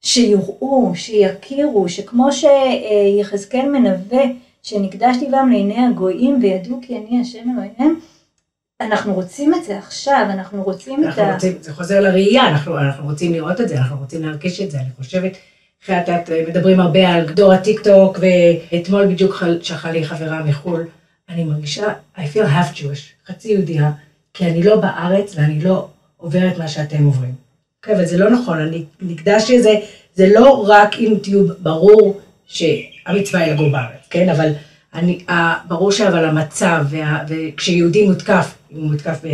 שיראו, 0.00 0.92
שיכירו, 0.94 1.88
שכמו 1.88 2.28
שיחזקאל 2.32 3.68
מנבא, 3.68 4.22
שנקדשתי 4.62 5.26
בם 5.26 5.48
לעיני 5.50 5.86
הגויים 5.86 6.38
וידעו 6.42 6.80
כי 6.82 6.96
אני 6.98 7.20
השם 7.20 7.50
אלוהיהם, 7.54 8.00
אנחנו 8.80 9.14
רוצים 9.14 9.54
את 9.54 9.64
זה 9.64 9.78
עכשיו, 9.78 10.26
אנחנו 10.30 10.62
רוצים 10.62 11.04
אנחנו 11.04 11.22
את 11.22 11.28
ה... 11.28 11.34
רוצים, 11.34 11.58
זה 11.60 11.74
חוזר 11.74 12.00
לראייה, 12.00 12.48
אנחנו, 12.48 12.78
אנחנו 12.78 13.04
רוצים 13.04 13.32
לראות 13.32 13.60
את 13.60 13.68
זה, 13.68 13.78
אנחנו 13.78 13.98
רוצים 13.98 14.22
להרגיש 14.22 14.60
את 14.60 14.70
זה, 14.70 14.78
אני 14.78 14.90
חושבת, 14.96 15.32
אחרי 15.84 15.98
את 15.98 16.30
מדברים 16.48 16.80
הרבה 16.80 17.08
על 17.08 17.26
דור 17.26 17.52
הטיק 17.52 17.80
טוק, 17.80 18.18
ואתמול 18.20 19.06
בדיוק 19.06 19.42
שלחה 19.62 19.90
לי 19.90 20.04
חברה 20.04 20.42
מחו"ל, 20.42 20.86
אני 21.28 21.44
מרגישה, 21.44 21.84
I 22.16 22.20
feel 22.20 22.46
half 22.56 22.76
Jewish, 22.76 23.28
חצי 23.28 23.48
יהודייה, 23.52 23.90
כי 24.34 24.46
אני 24.46 24.62
לא 24.62 24.76
בארץ 24.76 25.34
ואני 25.36 25.60
לא 25.60 25.88
עוברת 26.16 26.58
מה 26.58 26.68
שאתם 26.68 27.04
עוברים. 27.04 27.34
כן, 27.82 27.94
אבל 27.94 28.04
זה 28.04 28.18
לא 28.18 28.30
נכון, 28.30 28.58
אני 28.60 28.84
נקדש 29.00 29.50
לזה, 29.50 29.74
זה 30.14 30.28
לא 30.34 30.64
רק 30.68 30.94
אם 30.98 31.14
תהיו 31.22 31.46
ברור 31.58 32.20
שהמצווה 32.46 33.40
היא 33.40 33.52
לגור 33.52 33.70
בארץ, 33.70 34.06
כן? 34.10 34.28
אבל 34.28 34.50
אני, 34.94 35.24
ברור 35.68 35.92
שאבל 35.92 36.24
המצב, 36.24 36.84
וה, 36.90 37.24
וכשיהודי 37.28 38.08
מותקף, 38.08 38.54
אם 38.72 38.76
הוא 38.76 38.90
מותקף 38.90 39.18
ב, 39.24 39.28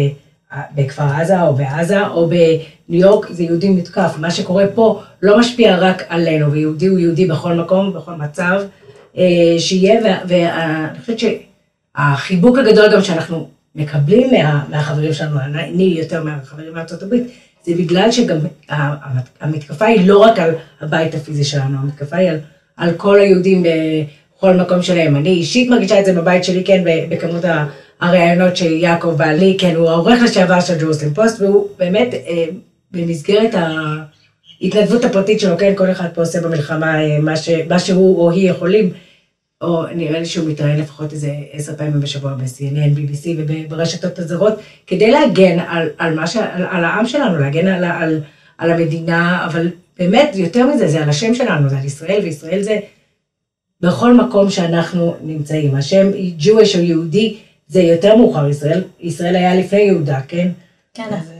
בכפר 0.75 1.03
עזה 1.03 1.43
או 1.43 1.55
בעזה 1.55 2.07
או 2.07 2.29
בניו 2.29 3.01
יורק, 3.01 3.27
זה 3.31 3.43
יהודי 3.43 3.69
מותקף. 3.69 4.15
מה 4.19 4.31
שקורה 4.31 4.65
פה 4.75 5.03
לא 5.23 5.39
משפיע 5.39 5.77
רק 5.77 6.05
עלינו, 6.09 6.53
ויהודי 6.53 6.87
הוא 6.87 6.99
יהודי 6.99 7.27
בכל 7.27 7.55
מקום, 7.55 7.93
בכל 7.93 8.13
מצב 8.13 8.61
אה, 9.17 9.55
שיהיה, 9.59 10.01
ואני 10.29 10.99
חושבת 11.01 11.19
שהחיבוק 11.19 12.59
הגדול 12.59 12.93
גם 12.93 13.03
שאנחנו 13.03 13.49
מקבלים 13.75 14.31
מה, 14.31 14.65
מהחברים 14.71 15.13
שלנו, 15.13 15.41
אני 15.41 15.97
יותר 15.99 16.25
מהחברים 16.25 16.75
מארצות 16.75 17.03
הברית, 17.03 17.25
זה 17.65 17.73
בגלל 17.79 18.11
שגם 18.11 18.37
המתקפה 19.41 19.85
היא 19.85 20.09
לא 20.09 20.19
רק 20.19 20.39
על 20.39 20.51
הבית 20.81 21.15
הפיזי 21.15 21.45
שלנו, 21.45 21.79
המתקפה 21.79 22.17
היא 22.17 22.31
על, 22.31 22.39
על 22.77 22.93
כל 22.97 23.19
היהודים 23.21 23.63
בכל 23.63 24.55
מקום 24.55 24.83
שלהם. 24.83 25.17
אני 25.17 25.29
אישית 25.29 25.71
מרגישה 25.71 26.01
את 26.01 26.05
זה 26.05 26.13
בבית 26.13 26.45
שלי, 26.45 26.65
כן, 26.65 26.85
בכמות 27.11 27.45
הראיונות 28.01 28.57
של 28.57 28.73
יעקב 28.73 29.15
בעלי, 29.17 29.57
כן, 29.61 29.75
הוא 29.77 29.89
העורך 29.91 30.23
לשעבר 30.23 30.61
של 30.61 30.75
ג'ורסטין 30.81 31.15
פוסט, 31.15 31.41
והוא 31.41 31.69
באמת, 31.79 32.15
אה, 32.15 32.45
במסגרת 32.91 33.55
ההתנדבות 33.55 35.05
הפרטית 35.05 35.41
שלו, 35.41 35.59
כן, 35.59 35.73
כל 35.77 35.91
אחד 35.91 36.09
פה 36.15 36.21
עושה 36.21 36.41
במלחמה 36.41 37.03
אה, 37.03 37.19
מה, 37.21 37.37
ש, 37.37 37.49
מה 37.69 37.79
שהוא 37.79 38.19
או 38.19 38.31
היא 38.31 38.51
יכולים. 38.51 38.93
או 39.61 39.85
נראה 39.95 40.21
לי 40.21 40.27
שהוא 40.27 40.49
מתראיין 40.49 40.81
לפחות 40.81 41.13
איזה 41.13 41.31
עשר 41.53 41.77
פעמים 41.77 42.01
בשבוע 42.01 42.35
ב-CNN, 42.35 42.99
BBC 42.99 43.29
וברשתות 43.37 44.19
הזרות, 44.19 44.55
כדי 44.87 45.11
להגן 45.11 45.59
על, 45.59 45.89
על, 45.99 46.15
מה 46.15 46.27
ש, 46.27 46.37
על, 46.37 46.63
על 46.71 46.85
העם 46.85 47.07
שלנו, 47.07 47.39
להגן 47.39 47.67
על, 47.67 47.85
על, 47.85 48.21
על 48.59 48.71
המדינה, 48.71 49.47
אבל 49.47 49.69
באמת, 49.99 50.31
יותר 50.35 50.67
מזה, 50.67 50.89
זה 50.89 51.03
על 51.03 51.09
השם 51.09 51.35
שלנו, 51.35 51.69
זה 51.69 51.79
על 51.79 51.85
ישראל, 51.85 52.21
וישראל 52.25 52.63
זה 52.63 52.79
בכל 53.81 54.15
מקום 54.15 54.51
שאנחנו 54.51 55.17
נמצאים. 55.23 55.75
השם 55.75 56.11
Jewish 56.41 56.77
או 56.77 56.81
יהודי, 56.81 57.37
זה 57.69 57.81
יותר 57.81 58.17
מאוחר, 58.17 58.49
ישראל, 58.49 58.83
ישראל 59.01 59.37
היה 59.37 59.55
לפני 59.55 59.81
יהודה, 59.81 60.21
כן? 60.29 60.49
כן, 60.95 61.09
אז... 61.11 61.33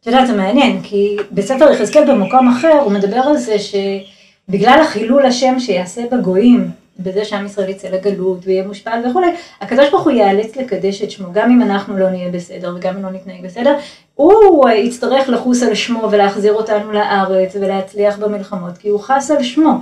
את 0.00 0.06
יודעת, 0.06 0.26
זה 0.26 0.32
מעניין, 0.32 0.80
כי 0.82 1.16
בספר 1.32 1.72
יחזקאל 1.72 2.12
במקום 2.12 2.48
אחר, 2.48 2.80
הוא 2.84 2.92
מדבר 2.92 3.16
על 3.16 3.36
זה 3.36 3.56
שבגלל 3.58 4.80
החילול 4.82 5.26
השם 5.26 5.58
שיעשה 5.58 6.02
בגויים, 6.12 6.70
בזה 6.98 7.24
שעם 7.24 7.46
ישראל 7.46 7.68
יצא 7.68 7.88
לגלות 7.88 8.38
ויהיה 8.44 8.66
מושפל 8.66 8.98
וכולי, 9.10 9.26
הקדוש 9.60 9.90
ברוך 9.90 10.04
הוא 10.04 10.12
ייאלץ 10.12 10.56
לקדש 10.56 11.02
את 11.02 11.10
שמו, 11.10 11.32
גם 11.32 11.50
אם 11.50 11.62
אנחנו 11.62 11.96
לא 11.96 12.10
נהיה 12.10 12.30
בסדר 12.30 12.74
וגם 12.76 12.96
אם 12.96 13.02
לא 13.02 13.10
נתנהג 13.10 13.44
בסדר, 13.44 13.76
הוא 14.14 14.68
יצטרך 14.68 15.28
לחוס 15.28 15.62
על 15.62 15.74
שמו 15.74 16.08
ולהחזיר 16.10 16.52
אותנו 16.52 16.92
לארץ 16.92 17.56
ולהצליח 17.60 18.18
במלחמות, 18.18 18.78
כי 18.78 18.88
הוא 18.88 19.00
חס 19.00 19.30
על 19.30 19.42
שמו. 19.42 19.78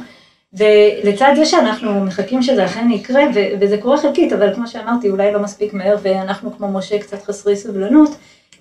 ולצד 0.55 1.33
זה 1.37 1.47
שאנחנו 1.47 2.05
מחכים 2.05 2.43
שזה 2.43 2.65
אכן 2.65 2.91
יקרה, 2.91 3.23
וזה 3.61 3.79
קורה 3.79 3.97
חלקית, 3.97 4.33
אבל 4.33 4.55
כמו 4.55 4.67
שאמרתי, 4.67 5.11
אולי 5.11 5.33
לא 5.33 5.41
מספיק 5.41 5.75
מהר, 5.75 5.97
ואנחנו 6.03 6.57
כמו 6.57 6.69
משה 6.69 6.99
קצת 6.99 7.23
חסרי 7.23 7.57
סבלנות, 7.57 8.11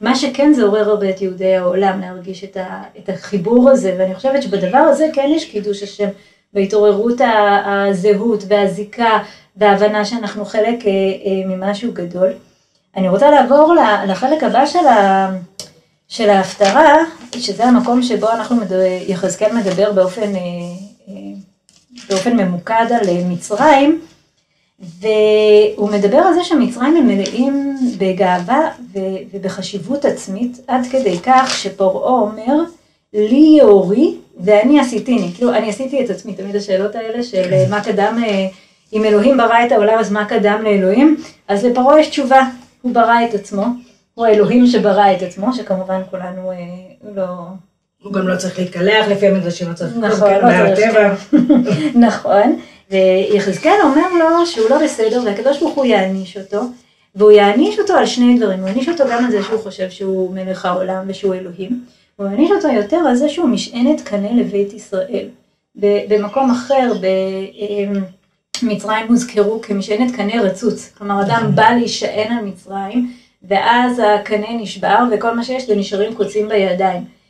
מה 0.02 0.16
שכן 0.16 0.54
זה 0.54 0.64
עורר 0.64 0.90
הרבה 0.90 1.10
את 1.10 1.22
יהודי 1.22 1.56
העולם 1.56 2.02
להרגיש 2.02 2.44
את, 2.44 2.58
ה, 2.58 2.84
את 3.00 3.10
החיבור 3.10 3.70
הזה, 3.70 3.96
ואני 4.00 4.16
חושבת 4.16 4.44
שבדבר 4.44 4.78
הזה 4.78 5.08
כן 5.14 5.30
יש 5.36 5.46
קידוש 5.46 5.84
השם. 5.84 6.08
בהתעוררות 6.54 7.22
הזהות 7.66 8.44
והזיקה 8.48 9.20
וההבנה 9.58 10.06
שאנחנו 10.06 10.46
חלק 10.46 10.86
אה, 10.86 10.92
אה, 10.92 11.48
ממשהו 11.48 11.92
גדול. 11.94 12.30
אני 12.98 13.10
רוצה 13.10 13.32
לעבור 13.32 13.76
לחלק 14.08 14.44
הבא 14.44 14.66
של, 14.66 14.88
ה, 14.88 15.30
של 16.08 16.30
ההפטרה, 16.30 16.96
שזה 17.36 17.66
המקום 17.66 18.04
שבו 18.04 18.32
אנחנו, 18.32 18.56
יחזקאל 19.08 19.54
מדבר 19.54 19.92
באופן, 19.92 20.36
אה, 20.36 20.42
באופן 22.10 22.38
ממוקד 22.38 22.86
על 22.90 23.08
מצרים, 23.30 24.02
והוא 24.80 25.90
מדבר 25.90 26.18
על 26.18 26.34
זה 26.34 26.44
שמצרים 26.44 26.98
הם 26.98 27.08
מלאים 27.08 27.78
בגאווה 27.98 28.70
ובחשיבות 29.34 30.06
עצמית, 30.06 30.60
עד 30.68 30.88
כדי 30.92 31.20
כך 31.24 31.58
שפרעה 31.58 32.12
אומר, 32.12 32.64
לי 33.14 33.58
יאורי 33.60 34.16
ואני 34.40 34.80
עשיתיני, 34.80 35.32
כאילו 35.36 35.54
אני 35.54 35.70
עשיתי 35.70 36.06
את 36.06 36.10
עצמי, 36.10 36.34
תמיד 36.34 36.56
השאלות 36.56 36.96
האלה 36.96 37.24
של 37.24 37.44
כן. 37.50 37.66
מה 37.70 37.84
קדם, 37.84 38.18
אה, 38.24 38.48
אם 38.94 39.06
אלוהים 39.06 39.38
ברא 39.38 39.66
את 39.68 39.72
העולם 39.72 40.00
אז 40.00 40.12
מה 40.12 40.26
קדם 40.26 40.62
לאלוהים, 40.64 41.18
אז 41.48 41.66
לפרעה 41.66 42.00
יש 42.00 42.08
תשובה, 42.08 42.42
הוא 42.82 42.94
ברא 42.94 43.26
את 43.30 43.34
עצמו, 43.34 43.66
הוא 44.14 44.26
האלוהים 44.26 44.68
שברא 44.68 45.14
את 45.14 45.22
עצמו, 45.22 45.54
שכמובן 45.54 46.02
כולנו 46.10 46.52
אה, 46.52 46.58
לא... 47.16 47.34
הוא 48.04 48.14
גם 48.14 48.28
לא 48.28 48.36
צריך 48.36 48.60
להתקלח 48.60 49.08
לפי 49.08 49.28
המדרשים, 49.28 49.70
לא 49.70 49.74
צריך 49.74 49.98
נכון, 49.98 50.30
לא 50.32 50.76
צריך, 50.76 50.96
נכון, 52.08 52.60
ויחזקאל 52.92 53.78
אומר 53.84 54.08
לו 54.20 54.46
שהוא 54.46 54.70
לא 54.70 54.84
בסדר 54.84 55.22
והקדוש 55.26 55.60
ברוך 55.60 55.76
הוא 55.76 55.86
יעניש 55.86 56.38
אותו, 56.38 56.62
והוא 57.16 57.32
יעניש 57.32 57.80
אותו 57.80 57.94
על 57.94 58.06
שני 58.06 58.38
דברים, 58.40 58.60
הוא 58.60 58.68
יעניש 58.68 58.90
אותו 58.90 59.04
גם 59.12 59.26
על 59.26 59.32
זה 59.32 59.44
שהוא 59.44 59.60
חושב 59.60 59.90
שהוא 59.90 60.34
מלך 60.34 60.66
העולם 60.66 61.04
ושהוא 61.08 61.36
אלוהים, 61.36 61.86
הוא 62.16 62.28
העניש 62.28 62.52
אותו 62.52 62.68
יותר 62.68 62.98
על 62.98 63.16
זה 63.16 63.30
שהוא 63.30 63.50
משענת 63.50 64.02
קנה 64.02 64.34
לבית 64.34 64.74
ישראל. 64.74 65.26
במקום 65.76 66.52
אחר, 66.52 66.92
במצרים 68.64 69.08
הוזכרו 69.08 69.62
כמשענת 69.62 70.16
קנה 70.16 70.42
רצוץ. 70.42 70.92
כלומר, 70.98 71.22
אדם 71.22 71.38
נכון. 71.38 71.56
בא 71.56 71.70
להישען 71.70 72.38
על 72.38 72.46
מצרים, 72.46 73.12
ואז 73.44 74.02
הקנה 74.06 74.54
נשבר, 74.62 74.98
וכל 75.12 75.36
מה 75.36 75.44
שיש 75.44 75.68
זה 75.68 75.76
נשארים 75.76 76.16
קוצים 76.16 76.50
בידיים. 76.50 77.21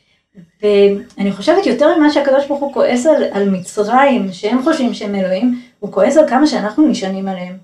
ואני 0.62 1.32
חושבת 1.32 1.66
יותר 1.66 1.98
ממה 1.98 2.10
שהקדוש 2.10 2.46
ברוך 2.46 2.60
הוא 2.60 2.74
כועס 2.74 3.06
על, 3.06 3.24
על 3.32 3.50
מצרים, 3.50 4.32
שהם 4.32 4.62
חושבים 4.62 4.94
שהם 4.94 5.14
אלוהים, 5.14 5.60
הוא 5.78 5.92
כועס 5.92 6.16
על 6.16 6.28
כמה 6.28 6.46
שאנחנו 6.46 6.88
נשענים 6.88 7.28
עליהם. 7.28 7.56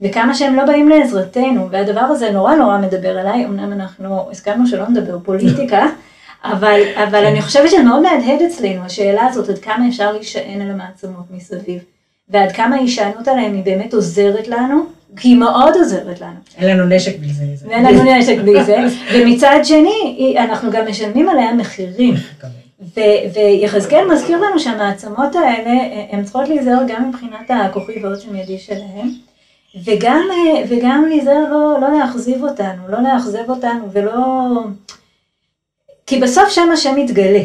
וכמה 0.00 0.34
שהם 0.34 0.54
לא 0.56 0.64
באים 0.64 0.88
לעזרתנו, 0.88 1.70
והדבר 1.70 2.00
הזה 2.00 2.30
נורא 2.30 2.54
נורא 2.54 2.78
מדבר 2.78 3.20
אליי, 3.20 3.44
אמנם 3.44 3.72
אנחנו 3.72 4.30
הסכמנו 4.30 4.66
שלא 4.66 4.88
נדבר 4.88 5.18
פוליטיקה, 5.18 5.86
אבל, 6.52 6.80
אבל 7.08 7.24
אני 7.24 7.42
חושבת 7.42 7.70
שמאוד 7.70 8.02
מהדהד 8.02 8.42
אצלנו 8.42 8.84
השאלה 8.84 9.26
הזאת, 9.26 9.48
עד 9.48 9.58
כמה 9.58 9.88
אפשר 9.88 10.12
להישען 10.12 10.60
על 10.60 10.70
המעצמות 10.70 11.24
מסביב, 11.30 11.82
ועד 12.28 12.52
כמה 12.52 12.76
ההישענות 12.76 13.28
עליהן 13.28 13.54
היא 13.54 13.64
באמת 13.64 13.94
עוזרת 13.94 14.48
לנו, 14.48 14.86
כי 15.16 15.28
היא 15.28 15.36
מאוד 15.36 15.74
עוזרת 15.76 16.20
לנו. 16.20 16.34
אין 16.58 16.78
לנו 16.78 16.96
נשק 16.96 17.18
בלי 17.18 17.32
זה. 17.32 17.44
ואין 17.68 17.84
לנו 17.84 18.18
נשק 18.18 18.36
בלי 18.38 18.64
זה, 18.64 18.76
ומצד 19.14 19.60
שני, 19.64 20.36
אנחנו 20.38 20.70
גם 20.70 20.88
משלמים 20.88 21.28
עליה 21.28 21.54
מחירים. 21.54 22.14
ויחזקאל 23.34 24.12
מזכיר 24.12 24.40
לנו 24.40 24.60
שהמעצמות 24.60 25.36
האלה, 25.36 25.70
הן 26.10 26.24
צריכות 26.24 26.48
להיזהר 26.48 26.78
גם 26.88 27.08
מבחינת 27.08 27.50
הכוכי 27.50 27.92
ועוד 28.02 28.20
שמיידי 28.20 28.58
שלהם, 28.58 29.10
וגם, 29.84 30.22
וגם 30.68 31.04
להיזהר 31.08 31.44
לא, 31.50 31.78
לא 31.80 31.98
לאכזיב 31.98 32.44
אותנו, 32.44 32.88
לא 32.88 32.98
לאכזב 33.02 33.50
אותנו 33.50 33.92
ולא... 33.92 34.14
כי 36.06 36.20
בסוף 36.20 36.48
שם 36.48 36.70
השם 36.72 36.98
יתגלה. 36.98 37.42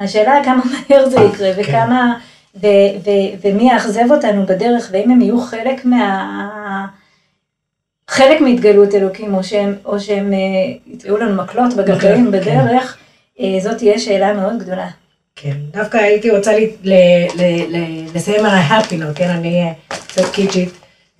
השאלה 0.00 0.44
כמה 0.44 0.62
מהר 0.64 1.08
זה 1.08 1.20
יקרה. 1.20 1.50
וכמה, 1.56 2.18
ו, 2.56 2.66
ו, 3.04 3.10
ומי 3.44 3.72
יאכזב 3.72 4.10
אותנו 4.10 4.46
בדרך, 4.46 4.88
ואם 4.92 5.10
הם 5.10 5.20
יהיו 5.20 5.40
חלק 5.40 5.84
מה... 5.84 6.86
חלק 8.08 8.40
מהתגלות 8.40 8.94
אלוקים, 8.94 9.34
או 9.34 9.44
שהם, 9.44 9.74
או 9.84 10.00
שהם 10.00 10.32
אה, 10.32 10.38
יתראו 10.86 11.16
לנו 11.16 11.42
מקלות 11.42 11.74
בגלגלים 11.74 12.24
כן. 12.24 12.30
בדרך, 12.30 12.96
כן. 13.38 13.60
זאת 13.60 13.76
תהיה 13.78 13.98
שאלה 13.98 14.32
מאוד 14.32 14.58
גדולה. 14.58 14.88
כן, 15.36 15.56
דווקא 15.70 15.96
הייתי 15.96 16.30
רוצה 16.30 16.58
ל, 16.58 16.62
ל, 16.84 16.92
ל, 17.34 17.42
ל, 17.68 18.06
לסיים 18.14 18.46
על 18.46 18.50
ה-happy 18.50 19.14
כן, 19.14 19.28
אני 19.28 19.62
אה, 19.62 19.72
קצת 19.88 20.30
קיצ'ית, 20.32 20.70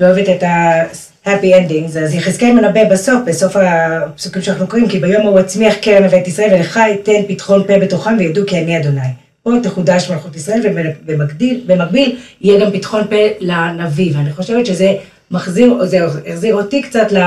ואוהבת 0.00 0.28
את 0.28 0.42
ה... 0.42 0.82
happy 1.28 1.54
endings, 1.54 1.98
אז 1.98 2.14
יחזקאל 2.14 2.52
מנבא 2.52 2.84
בסוף, 2.84 3.20
בסוף 3.26 3.56
הפסוקים 3.56 4.42
שאנחנו 4.42 4.66
קוראים, 4.66 4.88
כי 4.88 4.98
ביום 4.98 5.26
ההוא 5.26 5.40
אצמיח 5.40 5.74
קרן 5.74 6.02
לבית 6.02 6.28
ישראל 6.28 6.54
ולך 6.54 6.80
אתן 6.94 7.22
פתחון 7.28 7.64
פה 7.66 7.78
בתוכם 7.78 8.16
וידעו 8.18 8.46
כי 8.46 8.58
אני 8.58 8.78
אדוני. 8.78 9.00
פה 9.42 9.50
תחודש 9.62 10.10
מלכות 10.10 10.36
ישראל 10.36 10.60
ובמקביל 11.06 12.16
יהיה 12.40 12.60
גם 12.60 12.72
פתחון 12.72 13.04
פה 13.10 13.16
לנביא, 13.40 14.12
ואני 14.16 14.32
חושבת 14.32 14.66
שזה 14.66 14.94
מחזיר, 15.30 15.84
זה 15.84 16.06
החזיר 16.26 16.54
אותי 16.54 16.82
קצת 16.82 17.12
ל... 17.12 17.18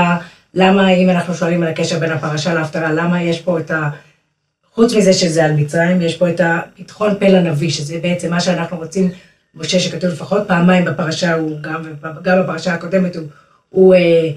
למה 0.54 0.90
אם 0.94 1.10
אנחנו 1.10 1.34
שואלים 1.34 1.62
על 1.62 1.68
הקשר 1.68 1.98
בין 1.98 2.12
הפרשה 2.12 2.54
להפטרה, 2.54 2.92
למה 2.92 3.22
יש 3.22 3.40
פה 3.40 3.58
את 3.58 3.70
ה... 3.70 3.88
חוץ 4.74 4.94
מזה 4.94 5.12
שזה 5.12 5.44
על 5.44 5.52
מצרים, 5.52 6.02
יש 6.02 6.16
פה 6.16 6.30
את 6.30 6.40
הפתחון 6.44 7.14
פה 7.18 7.28
לנביא, 7.28 7.70
שזה 7.70 7.98
בעצם 8.02 8.30
מה 8.30 8.40
שאנחנו 8.40 8.76
רוצים, 8.76 9.10
משה 9.54 9.80
שכתוב 9.80 10.10
לפחות 10.10 10.42
פעמיים 10.48 10.84
בפרשה, 10.84 11.34
הוא 11.34 11.60
גם, 11.60 11.82
גם 12.22 12.42
בפרשה 12.42 12.74
הקודמת 12.74 13.16
הוא 13.16 13.24
הוא 13.72 13.94
אה, 13.94 14.30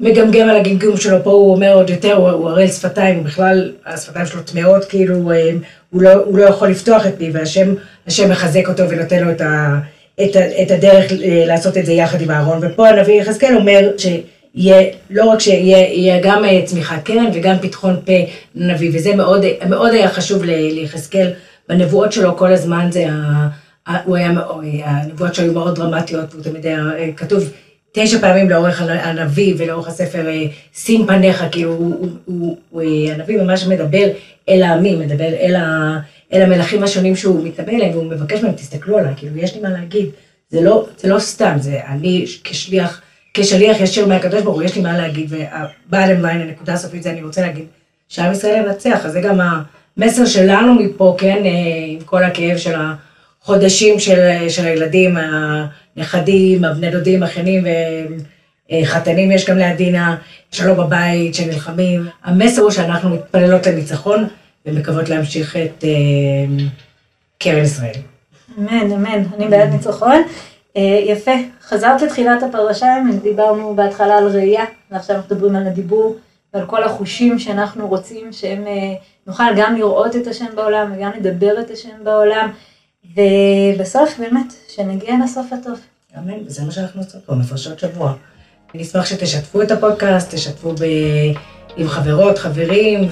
מגמגם 0.00 0.48
על 0.48 0.56
הגמגום 0.56 0.96
שלו, 0.96 1.24
פה 1.24 1.30
הוא 1.30 1.54
אומר 1.54 1.72
עוד 1.72 1.90
יותר, 1.90 2.12
הוא, 2.12 2.30
הוא 2.30 2.48
הרי 2.48 2.68
שפתיים, 2.68 3.16
הוא 3.16 3.24
בכלל, 3.24 3.72
השפתיים 3.86 4.26
שלו 4.26 4.42
טמאות, 4.42 4.84
כאילו, 4.84 5.32
אה, 5.32 5.50
הוא, 5.90 6.02
לא, 6.02 6.12
הוא 6.12 6.38
לא 6.38 6.44
יכול 6.44 6.68
לפתוח 6.68 7.06
את 7.06 7.14
פי, 7.18 7.30
והשם 7.30 8.30
מחזק 8.30 8.68
אותו 8.68 8.88
ונותן 8.88 9.24
לו 9.24 9.30
את, 9.30 9.40
ה, 9.40 9.78
את, 10.24 10.36
ה, 10.36 10.62
את 10.62 10.70
הדרך 10.70 11.12
אה, 11.12 11.44
לעשות 11.46 11.76
את 11.76 11.86
זה 11.86 11.92
יחד 11.92 12.20
עם 12.20 12.30
אהרון. 12.30 12.58
ופה 12.62 12.88
הנביא 12.88 13.20
יחזקאל 13.20 13.56
אומר 13.56 13.90
ש... 13.98 14.06
יהיה, 14.54 14.90
לא 15.10 15.24
רק 15.24 15.40
שיהיה 15.40 16.20
גם 16.22 16.44
אה, 16.44 16.62
צמיחת 16.64 17.02
קרן 17.04 17.26
וגם 17.34 17.56
פתחון 17.60 17.96
פה 18.04 18.12
נביא, 18.54 18.90
וזה 18.94 19.14
מאוד, 19.14 19.44
מאוד 19.68 19.92
היה 19.92 20.08
חשוב 20.08 20.44
ליחזקאל 20.44 21.32
בנבואות 21.68 22.12
שלו 22.12 22.36
כל 22.36 22.52
הזמן, 22.52 22.88
זה 22.90 23.06
ה... 23.10 23.48
הוא 24.04 24.16
היה, 24.16 24.32
הנבואות 24.84 25.34
שלו 25.34 25.44
היו 25.44 25.52
מאוד 25.52 25.74
דרמטיות, 25.74 26.32
הוא 26.32 26.42
תמיד 26.42 26.66
היה 26.66 26.84
כתוב 27.16 27.50
תשע 27.92 28.18
פעמים 28.18 28.50
לאורך 28.50 28.82
הנביא 28.82 29.54
ולאורך 29.58 29.88
הספר, 29.88 30.26
שים 30.74 31.06
פניך, 31.06 31.44
כאילו 31.50 31.72
הוא, 31.72 31.96
הוא, 31.98 32.08
הוא, 32.24 32.56
הוא, 32.70 32.82
הנביא 33.10 33.42
ממש 33.42 33.66
מדבר 33.66 34.08
אל 34.48 34.62
העמים, 34.62 34.98
מדבר 34.98 35.28
אל, 35.28 35.56
ה, 35.56 35.98
אל 36.32 36.42
המלכים 36.42 36.82
השונים 36.82 37.16
שהוא 37.16 37.46
מתנבא 37.46 37.72
אליהם, 37.72 37.90
והוא 37.92 38.04
מבקש 38.04 38.42
מהם, 38.42 38.52
תסתכלו 38.52 38.98
עליי, 38.98 39.12
כאילו 39.16 39.36
יש 39.36 39.54
לי 39.54 39.60
מה 39.60 39.68
להגיד, 39.68 40.06
זה 40.50 40.60
לא, 40.60 40.86
זה 40.98 41.08
לא 41.08 41.18
סתם, 41.18 41.56
זה 41.58 41.80
אני 41.88 42.24
כשליח, 42.44 43.00
כשליח 43.34 43.80
ישיר 43.80 44.06
מהקדוש 44.06 44.42
ברוך 44.42 44.56
הוא, 44.56 44.62
יש 44.62 44.76
לי 44.76 44.82
מה 44.82 44.98
להגיד, 44.98 45.32
למעין 45.92 46.40
הנקודה 46.40 46.72
הסופית 46.72 47.02
זה 47.02 47.10
אני 47.10 47.22
רוצה 47.22 47.40
להגיד, 47.40 47.64
שעם 48.08 48.32
ישראל 48.32 48.64
ינצח, 48.66 49.06
אז 49.06 49.12
זה 49.12 49.20
גם 49.20 49.38
המסר 49.96 50.26
שלנו 50.26 50.74
מפה, 50.74 51.14
כן, 51.18 51.42
אה, 51.44 51.50
עם 51.86 52.00
כל 52.04 52.24
הכאב 52.24 52.56
של 52.56 52.74
החודשים 53.42 53.98
של, 53.98 54.48
של 54.48 54.66
הילדים, 54.66 55.16
הנכדים, 55.96 56.64
הבני 56.64 56.90
דודים, 56.90 57.22
אחיינים 57.22 57.64
וחתנים, 58.72 59.30
יש 59.30 59.46
גם 59.46 59.58
לידינה, 59.58 60.16
שלום 60.52 60.76
בבית, 60.76 61.34
שנלחמים. 61.34 62.06
המסר 62.24 62.62
הוא 62.62 62.70
שאנחנו 62.70 63.10
מתפללות 63.10 63.66
לניצחון 63.66 64.28
ומקוות 64.66 65.08
להמשיך 65.08 65.56
את 65.56 65.84
uh, 65.84 66.62
קרן 67.38 67.62
ישראל. 67.62 67.94
אמן, 68.58 68.92
אמן, 68.92 69.22
אני 69.36 69.48
בעד 69.48 69.68
ניצחון. 69.68 70.22
Uh, 70.76 70.80
יפה, 70.80 71.30
חזרת 71.62 72.02
לתחילת 72.02 72.42
הפרשה, 72.42 72.96
דיברנו 73.22 73.76
בהתחלה 73.76 74.18
על 74.18 74.28
ראייה, 74.28 74.64
ועכשיו 74.90 75.16
אנחנו 75.16 75.34
מדברים 75.34 75.56
על 75.56 75.66
הדיבור 75.66 76.16
ועל 76.54 76.66
כל 76.66 76.84
החושים 76.84 77.38
שאנחנו 77.38 77.88
רוצים 77.88 78.32
שהם, 78.32 78.64
uh, 78.64 79.02
נוכל 79.26 79.54
גם 79.56 79.76
לראות 79.76 80.16
את 80.16 80.26
השם 80.26 80.46
בעולם 80.54 80.92
וגם 80.96 81.10
לדבר 81.16 81.60
את 81.60 81.70
השם 81.70 82.04
בעולם. 82.04 82.50
ובסוף 83.04 84.18
באמת, 84.18 84.54
שנגיע 84.68 85.14
לסוף 85.24 85.52
הטוב. 85.52 85.80
אמן, 86.18 86.46
וזה 86.46 86.64
מה 86.64 86.70
שאנחנו 86.70 87.00
עושות 87.00 87.24
פה, 87.24 87.34
מפרשות 87.34 87.78
שבוע. 87.78 88.14
אני 88.74 88.82
אשמח 88.82 89.06
שתשתפו 89.06 89.62
את 89.62 89.70
הפודקאסט, 89.70 90.34
תשתפו 90.34 90.72
ב... 90.72 90.84
עם 91.76 91.88
חברות, 91.88 92.38
חברים, 92.38 93.08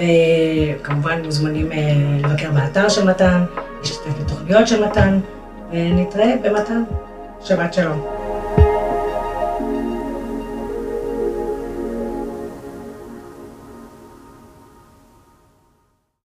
וכמובן 0.81 1.25
מוזמנים 1.25 1.73
אה, 1.73 1.79
לבקר 2.25 2.51
באתר 2.51 2.89
של 2.89 3.05
מתן, 3.05 3.45
להשתתף 3.81 4.21
בתוכניות 4.25 4.69
של 4.69 4.85
מתן, 4.85 5.19
ונתראה 5.73 6.35
במתן. 6.43 6.83
שבת 7.45 7.75
שלום. 7.75 8.18